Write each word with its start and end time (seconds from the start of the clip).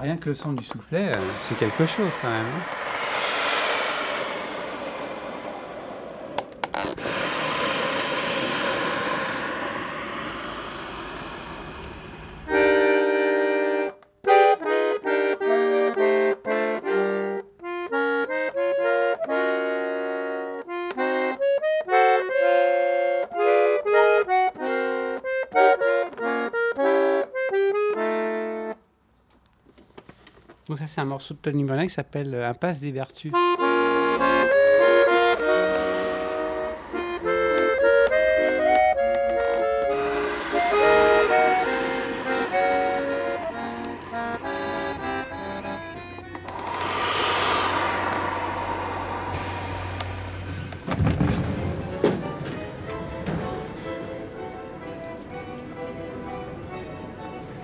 rien 0.00 0.16
que 0.16 0.28
le 0.28 0.34
son 0.34 0.52
du 0.52 0.64
soufflet, 0.64 1.12
euh, 1.14 1.20
c'est 1.40 1.56
quelque 1.56 1.86
chose 1.86 2.12
quand 2.20 2.30
même. 2.30 2.46
Donc 30.68 30.78
ça 30.78 30.86
c'est 30.86 31.00
un 31.00 31.06
morceau 31.06 31.34
de 31.34 31.38
Tony 31.38 31.64
Bernard 31.64 31.86
qui 31.86 31.92
s'appelle 31.92 32.34
euh, 32.34 32.50
Impasse 32.50 32.80
des 32.80 32.92
Vertus. 32.92 33.32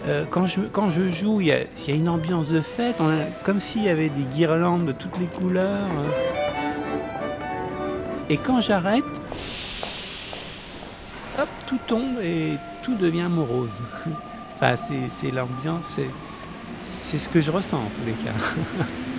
Euh, 0.06 0.24
quand, 0.28 0.47
je, 0.47 0.60
quand 0.60 0.91
je 0.91 1.08
joue, 1.08 1.41
il 1.41 1.47
y, 1.47 1.52
a, 1.52 1.64
une 1.88 2.08
ambiance 2.08 2.50
de 2.50 2.60
fête, 2.60 2.97
comme 3.42 3.60
s'il 3.60 3.84
y 3.84 3.88
avait 3.88 4.10
des 4.10 4.24
guirlandes 4.24 4.84
de 4.86 4.92
toutes 4.92 5.19
les 5.19 5.27
couleurs. 5.27 5.86
euh. 5.86 6.10
Et 8.28 8.36
quand 8.36 8.60
j'arrête, 8.60 9.05
hop, 11.38 11.48
tout 11.66 11.78
tombe 11.86 12.20
et 12.22 12.58
tout 12.82 12.94
devient 12.94 13.28
morose. 13.30 13.80
Enfin, 14.56 14.77
c'est 14.77 15.32
l'ambiance, 15.32 15.98
c'est 16.84 17.19
ce 17.19 17.28
que 17.28 17.41
je 17.41 17.50
ressens 17.50 17.78
en 17.78 17.88
tous 17.88 18.06
les 18.06 18.12
cas. 18.12 18.30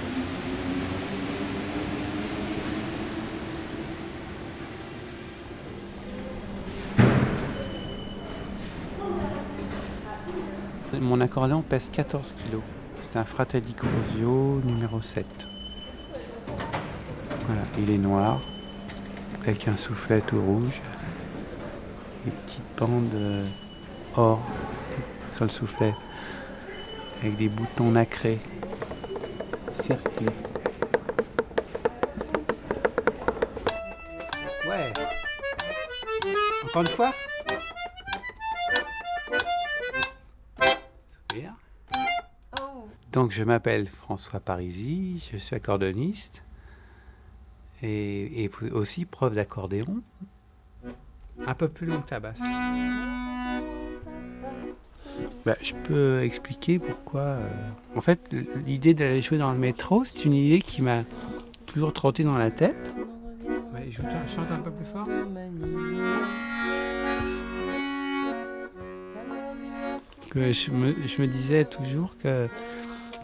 Mon 11.05 11.21
accordéon 11.21 11.61
pèse 11.61 11.91
14 11.91 12.33
kg. 12.33 12.57
C'est 12.99 13.15
un 13.15 13.25
Fratelli 13.25 13.75
Crosio 13.75 14.59
numéro 14.65 15.03
7. 15.03 15.23
Voilà, 17.45 17.61
il 17.77 17.91
est 17.91 17.99
noir, 17.99 18.41
avec 19.43 19.67
un 19.67 19.77
soufflet 19.77 20.21
tout 20.21 20.41
rouge, 20.41 20.81
des 22.25 22.31
petites 22.31 22.63
bandes 22.75 23.13
euh, 23.13 23.45
or 24.15 24.41
sur 25.31 25.45
le 25.45 25.51
soufflet, 25.51 25.93
avec 27.21 27.35
des 27.35 27.49
boutons 27.49 27.91
nacrés, 27.91 28.39
cerclés. 29.73 30.25
Ouais. 34.67 34.91
Encore 36.63 36.81
une 36.81 36.87
fois? 36.87 37.13
Donc 43.15 43.31
je 43.31 43.45
m'appelle 43.45 43.87
François 43.87 44.41
Parisi, 44.41 45.25
je 45.31 45.37
suis 45.37 45.55
accordoniste 45.55 46.43
et, 47.81 48.43
et 48.43 48.51
aussi 48.73 49.05
prof 49.05 49.33
d'accordéon. 49.33 50.01
Un 51.47 51.53
peu 51.53 51.69
plus 51.69 51.87
long 51.87 52.01
que 52.01 52.11
la 52.11 52.19
basse. 52.19 52.41
Bah, 55.45 55.55
je 55.61 55.73
peux 55.87 56.23
expliquer 56.23 56.77
pourquoi. 56.77 57.21
euh, 57.21 57.49
En 57.95 58.01
fait, 58.01 58.35
l'idée 58.65 58.93
d'aller 58.93 59.21
jouer 59.21 59.37
dans 59.37 59.53
le 59.53 59.59
métro, 59.59 60.03
c'est 60.03 60.25
une 60.25 60.33
idée 60.33 60.59
qui 60.59 60.81
m'a 60.81 61.03
toujours 61.67 61.93
trotté 61.93 62.25
dans 62.25 62.37
la 62.37 62.51
tête. 62.51 62.91
Ouais, 63.73 63.87
je 63.89 64.01
chante 64.27 64.51
un 64.51 64.59
peu 64.59 64.71
plus 64.71 64.85
fort. 64.91 65.07
que 70.29 70.51
je 70.51 70.71
me, 70.71 70.93
je 71.07 71.21
me 71.21 71.27
disais 71.27 71.63
toujours 71.63 72.17
que, 72.17 72.49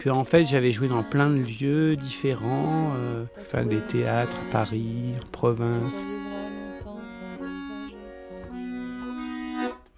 que 0.02 0.10
en 0.10 0.24
fait 0.24 0.46
j'avais 0.46 0.72
joué 0.72 0.88
dans 0.88 1.04
plein 1.04 1.30
de 1.30 1.42
lieux 1.42 1.96
différents, 1.96 2.94
euh, 2.96 3.26
enfin 3.40 3.66
des 3.66 3.82
théâtres 3.82 4.40
à 4.40 4.52
Paris, 4.52 5.14
en 5.22 5.28
province. 5.32 6.06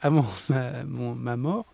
Avant 0.01 0.25
ma, 1.15 1.37
mort, 1.37 1.65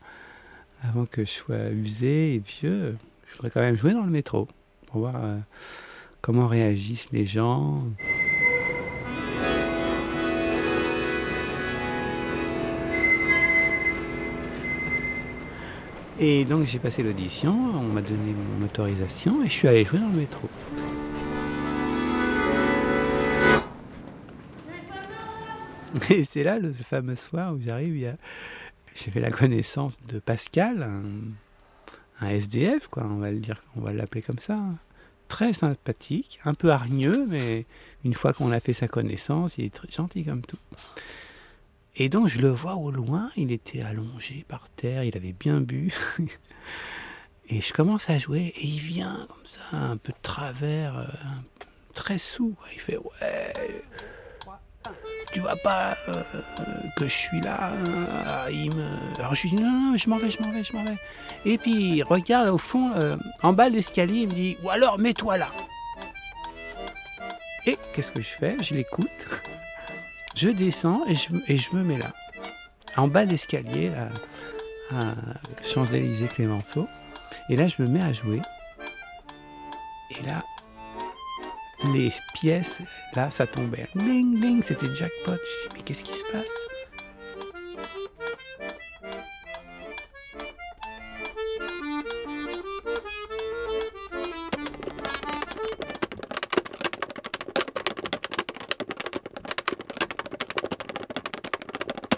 avant 0.83 1.07
que 1.07 1.25
je 1.25 1.31
sois 1.31 1.69
usé 1.71 2.35
et 2.35 2.39
vieux, 2.39 2.97
je 3.25 3.35
voudrais 3.35 3.49
quand 3.49 3.61
même 3.61 3.75
jouer 3.75 3.93
dans 3.93 4.05
le 4.05 4.11
métro 4.11 4.47
pour 4.85 4.99
voir 4.99 5.15
euh, 5.15 5.37
comment 6.21 6.45
réagissent 6.45 7.09
les 7.11 7.25
gens. 7.25 7.83
Et 16.21 16.43
donc 16.43 16.65
j'ai 16.65 16.79
passé 16.79 17.01
l'audition, 17.01 17.53
on 17.53 17.93
m'a 17.93 18.01
donné 18.01 18.33
mon 18.33 18.65
autorisation 18.65 19.41
et 19.41 19.45
je 19.45 19.53
suis 19.53 19.69
allé 19.69 19.85
jouer 19.85 19.99
dans 19.99 20.09
le 20.09 20.17
métro. 20.17 20.49
Et 26.09 26.25
c'est 26.25 26.43
là 26.43 26.59
le 26.59 26.73
fameux 26.73 27.15
soir 27.15 27.53
où 27.53 27.61
j'arrive, 27.61 28.15
j'ai 28.95 29.11
fait 29.11 29.19
la 29.21 29.31
connaissance 29.31 29.97
de 30.09 30.19
Pascal, 30.19 30.83
un, 30.83 31.03
un 32.19 32.29
SDF, 32.29 32.89
quoi, 32.89 33.03
on 33.05 33.19
va 33.19 33.31
le 33.31 33.39
dire, 33.39 33.63
on 33.77 33.81
va 33.81 33.93
l'appeler 33.93 34.21
comme 34.21 34.39
ça. 34.39 34.59
Très 35.29 35.53
sympathique, 35.53 36.39
un 36.43 36.53
peu 36.53 36.71
hargneux, 36.71 37.25
mais 37.29 37.65
une 38.03 38.13
fois 38.13 38.33
qu'on 38.33 38.51
a 38.51 38.59
fait 38.59 38.73
sa 38.73 38.87
connaissance, 38.89 39.57
il 39.57 39.65
est 39.65 39.73
très 39.73 39.89
gentil 39.89 40.25
comme 40.25 40.41
tout. 40.41 40.57
Et 41.95 42.09
donc 42.09 42.27
je 42.27 42.39
le 42.39 42.49
vois 42.49 42.75
au 42.75 42.91
loin, 42.91 43.31
il 43.35 43.51
était 43.51 43.83
allongé 43.83 44.45
par 44.47 44.69
terre, 44.69 45.03
il 45.03 45.15
avait 45.17 45.33
bien 45.33 45.61
bu. 45.61 45.93
Et 47.51 47.61
je 47.61 47.73
commence 47.73 48.11
à 48.11 48.19
jouer 48.19 48.53
et 48.55 48.63
il 48.63 48.77
vient 48.77 49.25
comme 49.27 49.43
ça, 49.43 49.61
un 49.75 49.97
peu 49.97 50.11
de 50.11 50.17
travers, 50.21 50.99
euh, 50.99 51.05
très 51.95 52.19
sous. 52.19 52.55
Il 52.71 52.79
fait 52.79 52.97
ouais, 52.97 53.83
tu 55.31 55.41
vois 55.41 55.55
pas 55.55 55.95
euh, 56.07 56.23
euh, 56.33 56.41
que 56.95 57.05
je 57.05 57.13
suis 57.13 57.41
là. 57.41 57.71
me... 57.79 59.19
Alors 59.19 59.35
je 59.35 59.43
lui 59.43 59.49
dis 59.51 59.55
non, 59.57 59.71
non, 59.71 59.97
je 59.97 60.09
m'en 60.09 60.17
vais, 60.17 60.31
je 60.31 60.41
m'en 60.41 60.51
vais, 60.51 60.63
je 60.63 60.73
m'en 60.73 60.83
vais. 60.83 60.97
Et 61.45 61.57
puis 61.57 61.97
il 61.97 62.03
regarde 62.03 62.49
au 62.49 62.57
fond, 62.57 62.91
euh, 62.95 63.15
en 63.43 63.53
bas 63.53 63.69
de 63.69 63.75
l'escalier, 63.75 64.21
il 64.21 64.29
me 64.29 64.33
dit 64.33 64.57
ou 64.63 64.69
alors 64.69 64.97
mets-toi 64.97 65.37
là. 65.37 65.51
Et 67.65 67.77
qu'est-ce 67.93 68.11
que 68.11 68.21
je 68.21 68.29
fais? 68.29 68.57
Je 68.61 68.73
l'écoute. 68.73 69.09
Je 70.41 70.47
descends 70.47 71.03
et 71.05 71.15
je, 71.15 71.75
me 71.75 71.83
mets 71.83 71.97
là. 71.97 72.13
En 72.95 73.09
bas 73.09 73.25
de 73.25 73.31
l'escalier, 73.31 73.91
à 74.89 75.15
Champs-Élysées 75.61 76.27
Clémenceau. 76.27 76.87
Et 77.49 77.57
là, 77.57 77.67
je 77.67 77.81
me 77.81 77.89
mets 77.89 78.01
à 78.01 78.13
jouer. 78.13 78.41
Et 80.17 80.23
là, 80.25 80.41
les 81.93 82.09
pièces, 82.35 82.81
là, 83.17 83.29
ça 83.29 83.47
tombait. 83.47 83.89
Ding, 83.95 84.39
ding, 84.39 84.63
c'était 84.63 84.95
jackpot. 84.95 85.33
Je 85.33 85.35
dis, 85.35 85.75
mais 85.75 85.81
qu'est-ce 85.81 86.05
qui 86.05 86.13
se 86.13 86.23
passe? 86.31 86.78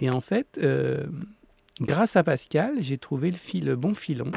Et 0.01 0.09
en 0.09 0.19
fait, 0.19 0.59
euh, 0.62 1.06
grâce 1.80 2.15
à 2.15 2.24
Pascal, 2.24 2.74
j'ai 2.80 2.98
trouvé 2.98 3.30
le, 3.30 3.38
fil, 3.38 3.65
le 3.65 3.75
bon 3.75 3.94
filon. 3.94 4.31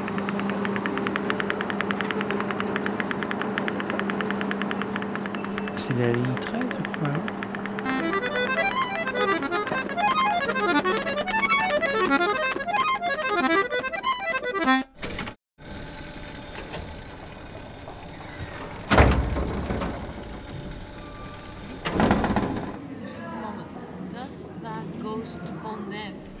C'est 5.75 5.97
la 5.97 6.11
ligne 6.11 6.35
13, 6.41 6.61
je 6.69 6.99
crois. 6.99 7.44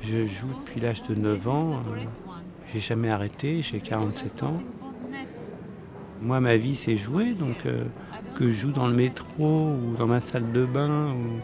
Je 0.01 0.25
joue 0.25 0.47
depuis 0.59 0.79
l'âge 0.79 1.03
de 1.03 1.15
9 1.15 1.47
ans. 1.47 1.73
euh. 1.73 2.03
J'ai 2.73 2.79
jamais 2.79 3.09
arrêté, 3.09 3.61
j'ai 3.61 3.79
47 3.79 4.43
ans. 4.43 4.61
Moi, 6.21 6.39
ma 6.39 6.57
vie, 6.57 6.75
c'est 6.75 6.97
jouer, 6.97 7.33
donc 7.33 7.65
euh, 7.65 7.85
que 8.35 8.47
je 8.47 8.53
joue 8.53 8.71
dans 8.71 8.87
le 8.87 8.93
métro 8.93 9.71
ou 9.73 9.95
dans 9.97 10.07
ma 10.07 10.21
salle 10.21 10.51
de 10.51 10.65
bain. 10.65 11.13
Ou... 11.13 11.41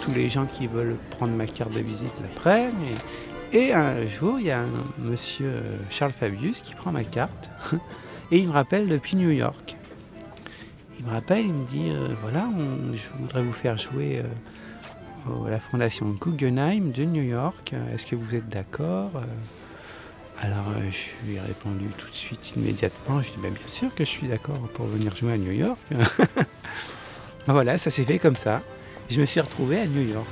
tous 0.00 0.12
les 0.12 0.28
gens 0.28 0.46
qui 0.46 0.66
veulent 0.66 0.96
prendre 1.10 1.32
ma 1.32 1.46
carte 1.46 1.72
de 1.72 1.80
visite 1.80 2.12
la 2.22 2.28
prennent. 2.28 2.74
Et, 3.52 3.72
un 3.72 4.06
jour, 4.06 4.38
il 4.38 4.46
y 4.46 4.50
a 4.50 4.60
un 4.60 4.68
monsieur 4.98 5.48
euh, 5.48 5.76
Charles 5.90 6.12
Fabius 6.12 6.60
qui 6.60 6.74
prend 6.74 6.92
ma 6.92 7.04
carte 7.04 7.50
et 8.30 8.38
il 8.38 8.48
me 8.48 8.52
rappelle 8.52 8.86
depuis 8.86 9.16
New 9.16 9.30
York. 9.30 9.76
Il 10.98 11.06
me 11.06 11.10
rappelle, 11.10 11.46
il 11.46 11.52
me 11.52 11.66
dit 11.66 11.90
euh, 11.90 12.08
voilà, 12.22 12.48
je 12.92 13.08
voudrais 13.18 13.42
vous 13.42 13.52
faire 13.52 13.76
jouer 13.76 14.22
euh, 14.22 15.46
à 15.46 15.50
la 15.50 15.58
fondation 15.58 16.06
Guggenheim 16.10 16.92
de 16.92 17.04
New 17.04 17.22
York. 17.22 17.74
Est-ce 17.92 18.06
que 18.06 18.14
vous 18.14 18.36
êtes 18.36 18.48
d'accord 18.48 19.10
Alors, 20.40 20.72
je 20.90 21.26
lui 21.26 21.36
ai 21.36 21.40
répondu 21.40 21.86
tout 21.98 22.08
de 22.08 22.14
suite, 22.14 22.54
immédiatement. 22.56 23.20
Je 23.20 23.30
lui 23.30 23.32
ai 23.32 23.36
dit 23.36 23.42
Bah, 23.42 23.58
bien 23.58 23.68
sûr 23.68 23.92
que 23.94 24.04
je 24.04 24.10
suis 24.10 24.28
d'accord 24.28 24.60
pour 24.74 24.86
venir 24.86 25.16
jouer 25.16 25.32
à 25.32 25.38
New 25.38 25.52
York. 25.52 25.78
voilà, 27.46 27.78
ça 27.78 27.90
s'est 27.90 28.04
fait 28.04 28.18
comme 28.18 28.36
ça. 28.36 28.62
Je 29.10 29.20
me 29.20 29.26
suis 29.26 29.40
retrouvé 29.40 29.80
à 29.80 29.86
New 29.86 30.02
York. 30.02 30.26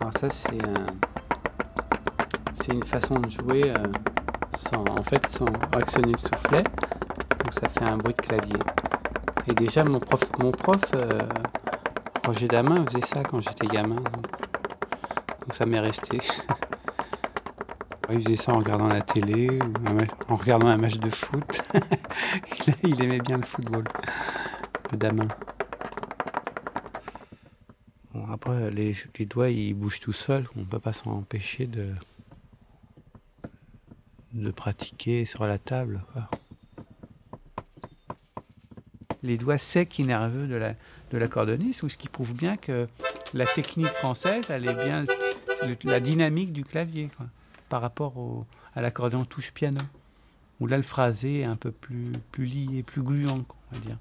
Alors 0.00 0.12
ça 0.18 0.28
c'est 0.30 0.62
un- 0.66 0.86
c'est 2.54 2.72
une 2.72 2.82
façon 2.84 3.18
de 3.18 3.30
jouer 3.30 3.62
euh, 3.66 3.86
sans 4.54 4.84
en 4.90 5.02
fait 5.02 5.26
sans 5.28 5.46
actionner 5.72 6.12
le 6.12 6.18
soufflet. 6.18 6.62
Donc 6.64 7.52
ça 7.52 7.68
fait 7.68 7.84
un 7.84 7.96
bruit 7.96 8.14
de 8.14 8.22
clavier. 8.22 8.58
Et 9.48 9.54
déjà 9.54 9.84
mon 9.84 10.00
prof 10.00 10.20
mon 10.38 10.50
prof 10.50 10.80
euh, 10.94 11.20
Roger 12.26 12.48
Damin 12.48 12.84
faisait 12.86 13.04
ça 13.04 13.22
quand 13.22 13.40
j'étais 13.40 13.66
gamin. 13.66 13.96
Donc, 13.96 15.52
ça 15.52 15.66
m'est 15.66 15.80
resté. 15.80 16.18
Il 18.10 18.22
faisait 18.22 18.36
ça 18.36 18.52
en 18.52 18.58
regardant 18.58 18.88
la 18.88 19.02
télé 19.02 19.58
en 20.28 20.36
regardant 20.36 20.68
un 20.68 20.76
match 20.76 20.98
de 20.98 21.10
foot. 21.10 21.62
il, 22.82 23.02
aimait 23.02 23.20
bien 23.20 23.38
le 23.38 23.42
football. 23.42 23.84
Le 24.92 24.98
Damin. 24.98 25.28
Bon, 28.12 28.30
après, 28.30 28.70
les, 28.70 28.94
doigts, 29.26 29.48
ils 29.48 29.74
bougent 29.74 30.00
tout 30.00 30.12
seuls. 30.12 30.46
On 30.56 30.60
ne 30.60 30.64
peut 30.64 30.78
pas 30.78 30.92
s'en 30.92 31.12
empêcher 31.12 31.66
de, 31.66 31.94
de 34.32 34.50
pratiquer 34.50 35.24
sur 35.24 35.46
la 35.46 35.58
table. 35.58 36.02
Les 39.24 39.38
doigts 39.38 39.56
secs 39.56 39.98
et 39.98 40.04
nerveux 40.04 40.46
de 40.46 40.54
la, 40.54 40.74
de 41.10 41.72
ce 41.72 41.96
qui 41.96 42.08
prouve 42.08 42.34
bien 42.34 42.58
que 42.58 42.86
la 43.32 43.46
technique 43.46 43.88
française, 43.88 44.44
elle 44.50 44.68
est 44.68 44.84
bien 44.84 45.04
la 45.84 45.98
dynamique 45.98 46.52
du 46.52 46.62
clavier 46.62 47.08
quoi, 47.16 47.26
par 47.70 47.80
rapport 47.80 48.18
au, 48.18 48.44
à 48.74 48.82
l'accordéon 48.82 49.24
touche 49.24 49.50
piano, 49.52 49.80
où 50.60 50.66
là 50.66 50.76
le 50.76 50.82
phrasé 50.82 51.40
est 51.40 51.44
un 51.44 51.56
peu 51.56 51.70
plus, 51.70 52.12
plus 52.32 52.44
lié, 52.44 52.82
plus 52.82 53.02
gluant, 53.02 53.44
quoi, 53.44 53.56
on 53.72 53.76
va 53.76 53.80
dire. 53.80 53.98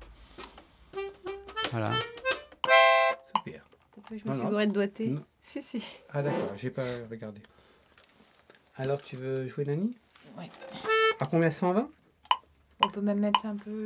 Voilà. 1.71 1.91
Super. 3.37 3.65
Je 4.11 4.29
me 4.29 4.35
non. 4.35 4.43
figurais 4.43 4.67
de 4.67 4.73
doigté 4.73 5.07
Non. 5.07 5.23
Si, 5.41 5.63
si. 5.63 5.81
Ah 6.11 6.21
d'accord, 6.21 6.51
j'ai 6.57 6.69
pas 6.69 6.83
regardé. 7.09 7.41
Alors 8.75 9.01
tu 9.01 9.15
veux 9.15 9.47
jouer 9.47 9.63
Nani? 9.65 9.95
Ouais. 10.37 10.49
À 11.19 11.25
combien 11.25 11.49
120 11.49 11.89
On 12.83 12.89
peut 12.89 13.01
même 13.01 13.19
mettre 13.19 13.45
un 13.45 13.55
peu. 13.55 13.83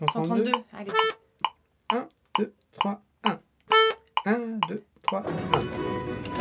132 0.00 0.02
132. 0.02 0.64
Allez. 0.72 0.92
1, 1.92 2.08
2, 2.34 2.52
3, 2.72 2.98
1. 3.24 3.40
1, 4.24 4.60
2, 4.60 4.82
3, 5.02 5.18
1. 5.18 6.33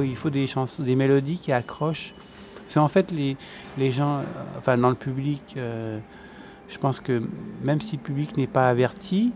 Il 0.00 0.16
faut 0.16 0.30
des 0.30 0.46
chansons, 0.46 0.82
des 0.82 0.96
mélodies 0.96 1.38
qui 1.38 1.52
accrochent. 1.52 2.14
Parce 2.56 2.74
qu'en 2.74 2.88
fait, 2.88 3.10
les, 3.10 3.36
les 3.76 3.92
gens, 3.92 4.18
euh, 4.18 4.22
enfin 4.56 4.78
dans 4.78 4.88
le 4.88 4.94
public, 4.94 5.54
euh, 5.56 5.98
je 6.68 6.78
pense 6.78 7.00
que 7.00 7.20
même 7.62 7.80
si 7.80 7.96
le 7.96 8.02
public 8.02 8.36
n'est 8.38 8.46
pas 8.46 8.68
averti, 8.70 9.34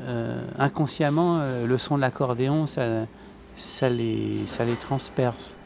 euh, 0.00 0.42
inconsciemment, 0.58 1.42
le 1.66 1.76
son 1.78 1.96
de 1.96 2.00
l'accordéon, 2.00 2.66
ça, 2.66 3.04
ça, 3.56 3.88
les, 3.90 4.46
ça 4.46 4.64
les 4.64 4.76
transperce. 4.76 5.56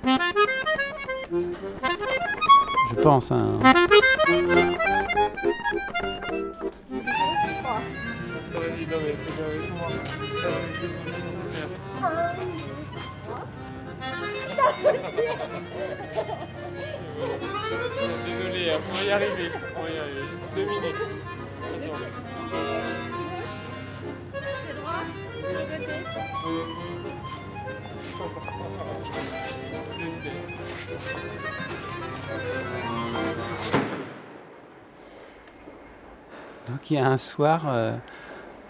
Je 2.91 2.95
pense. 3.01 3.31
hein. 3.31 3.59
Désolé, 18.27 18.71
hein, 18.71 18.79
on 18.91 18.95
va 18.95 19.03
y 19.03 19.11
arriver. 19.11 19.51
On 19.77 19.83
va 19.83 19.91
y 19.91 19.99
arriver. 19.99 20.23
Juste 20.31 20.43
deux 20.55 20.65
minutes. 20.65 20.95
Donc 36.69 36.91
il 36.91 36.95
y 36.95 36.99
a 36.99 37.07
un 37.07 37.19
soir, 37.19 37.65
euh, 37.69 37.93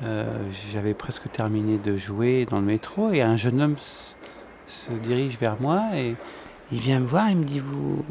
euh, 0.03 0.27
j'avais 0.73 0.95
presque 0.95 1.31
terminé 1.31 1.79
de 1.79 1.97
jouer 1.97 2.45
dans 2.45 2.59
le 2.59 2.65
métro 2.65 3.11
et 3.13 3.23
un 3.23 3.37
jeune 3.37 3.61
homme 3.61 3.77
se 4.67 4.93
dirige 4.93 5.39
vers 5.39 5.61
moi 5.61 5.83
et 5.95 6.17
il 6.73 6.79
vient 6.79 7.01
me 7.01 7.07
voir, 7.07 7.31
il 7.31 7.37
me 7.37 7.45
dit 7.45 7.59
vous 7.59 8.05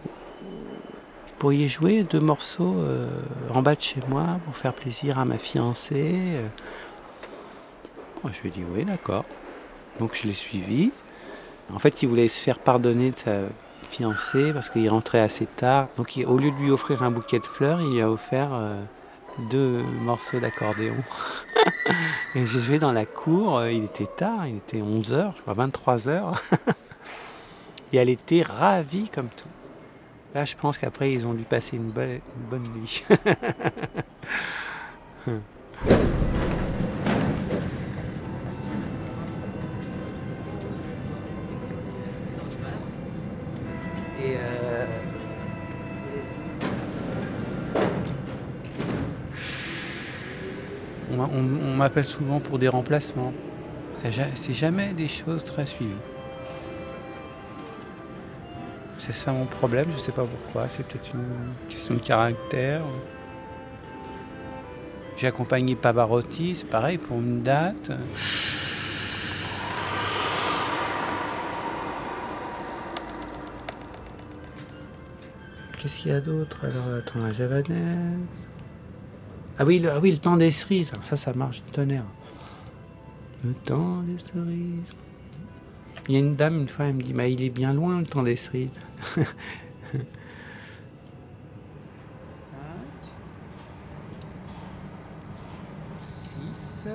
pourriez 1.39 1.67
jouer 1.67 2.03
deux 2.03 2.19
morceaux 2.19 2.75
euh, 2.77 3.09
en 3.53 3.61
bas 3.61 3.75
de 3.75 3.81
chez 3.81 4.01
moi 4.07 4.39
pour 4.45 4.55
faire 4.55 4.73
plaisir 4.73 5.19
à 5.19 5.25
ma 5.25 5.37
fiancée. 5.37 6.13
euh. 6.15 6.47
Je 8.31 8.41
lui 8.41 8.49
ai 8.49 8.51
dit 8.51 8.63
oui 8.73 8.85
d'accord. 8.85 9.25
Donc 9.99 10.15
je 10.15 10.27
l'ai 10.27 10.33
suivi. 10.33 10.91
En 11.73 11.79
fait 11.79 12.01
il 12.01 12.07
voulait 12.07 12.29
se 12.29 12.39
faire 12.39 12.59
pardonner 12.59 13.11
de 13.11 13.17
sa 13.17 13.39
fiancée 13.89 14.53
parce 14.53 14.69
qu'il 14.69 14.89
rentrait 14.89 15.19
assez 15.19 15.45
tard. 15.45 15.87
Donc 15.97 16.17
au 16.25 16.37
lieu 16.37 16.51
de 16.51 16.55
lui 16.57 16.71
offrir 16.71 17.03
un 17.03 17.11
bouquet 17.11 17.39
de 17.39 17.45
fleurs, 17.45 17.81
il 17.81 17.91
lui 17.91 18.01
a 18.01 18.09
offert 18.09 18.49
euh, 18.53 18.81
deux 19.39 19.81
morceaux 19.83 20.39
d'accordéon. 20.39 20.95
Et 22.35 22.45
j'ai 22.45 22.59
joué 22.59 22.79
dans 22.79 22.91
la 22.91 23.05
cour, 23.05 23.57
euh, 23.57 23.71
il 23.71 23.83
était 23.85 24.07
tard, 24.07 24.47
il 24.47 24.57
était 24.57 24.81
11h, 24.81 25.33
je 25.37 25.41
crois 25.41 25.53
23h. 25.53 26.37
Et 27.93 27.97
elle 27.97 28.09
était 28.09 28.41
ravie 28.41 29.09
comme 29.09 29.27
tout. 29.29 29.47
Là, 30.33 30.45
je 30.45 30.55
pense 30.55 30.77
qu'après, 30.79 31.11
ils 31.11 31.27
ont 31.27 31.33
dû 31.33 31.43
passer 31.43 31.77
une, 31.77 31.91
bonne- 31.91 32.19
une 32.37 32.49
bonne 32.49 32.67
nuit. 32.73 33.03
m'appelle 51.83 52.05
souvent 52.05 52.39
pour 52.39 52.59
des 52.59 52.69
remplacements. 52.69 53.33
C'est 53.91 54.53
jamais 54.53 54.93
des 54.93 55.09
choses 55.09 55.43
très 55.43 55.65
suivies. 55.65 55.91
C'est 58.97 59.13
ça 59.13 59.33
mon 59.33 59.45
problème, 59.45 59.87
je 59.91 59.97
sais 59.97 60.13
pas 60.13 60.23
pourquoi. 60.23 60.69
C'est 60.69 60.87
peut-être 60.87 61.13
une 61.13 61.53
question 61.67 61.95
de 61.95 61.99
caractère. 61.99 62.81
J'ai 65.17 65.27
accompagné 65.27 65.75
Pavarotti, 65.75 66.55
c'est 66.55 66.69
pareil 66.69 66.97
pour 66.97 67.17
une 67.17 67.41
date. 67.41 67.91
Qu'est-ce 75.79 75.97
qu'il 75.97 76.11
y 76.13 76.15
a 76.15 76.21
d'autre 76.21 76.63
alors 76.63 76.97
Attends, 76.97 77.19
la 77.23 77.33
javanaise? 77.33 78.52
Ah 79.59 79.65
oui, 79.65 79.79
le, 79.79 79.91
ah 79.91 79.99
oui, 79.99 80.11
le 80.11 80.17
temps 80.17 80.37
des 80.37 80.51
cerises. 80.51 80.91
Ça, 81.01 81.15
ça 81.17 81.33
marche 81.33 81.63
tonnerre. 81.71 82.05
Le 83.43 83.53
temps 83.53 84.01
des 84.03 84.17
cerises. 84.17 84.95
Il 86.07 86.15
y 86.15 86.17
a 86.17 86.19
une 86.19 86.35
dame, 86.35 86.59
une 86.59 86.67
fois, 86.67 86.85
elle 86.85 86.95
me 86.95 87.03
dit 87.03 87.13
bah, 87.13 87.27
il 87.27 87.41
est 87.43 87.49
bien 87.49 87.73
loin 87.73 87.99
le 87.99 88.05
temps 88.05 88.23
des 88.23 88.35
cerises. 88.35 88.81
5, 96.83 96.91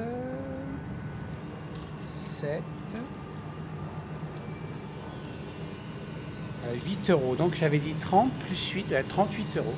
6, 1.82 2.40
7, 2.40 2.62
8 6.74 7.10
euros. 7.10 7.34
Donc 7.36 7.54
j'avais 7.54 7.78
dit 7.78 7.94
30 7.94 8.30
plus 8.46 8.70
8, 8.70 8.92
euh, 8.92 9.02
38 9.08 9.56
euros. 9.56 9.74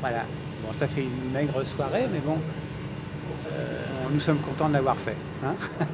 Voilà. 0.00 0.24
Bon, 0.62 0.72
ça 0.72 0.86
fait 0.88 1.02
une 1.04 1.30
maigre 1.32 1.62
soirée, 1.64 2.06
mais 2.12 2.18
bon, 2.20 2.38
euh, 3.52 3.84
nous 4.12 4.20
sommes 4.20 4.38
contents 4.40 4.68
de 4.68 4.74
l'avoir 4.74 4.96
fait. 4.96 5.16
hein. 5.44 5.54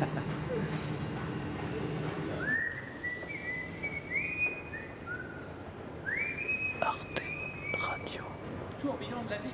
Arte 6.80 7.22
Radio. 7.78 8.22
Tourbillon 8.80 9.22
de 9.26 9.30
la 9.30 9.36
vie. 9.38 9.48